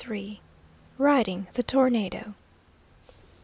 [0.97, 2.33] RIDING THE TORNADO.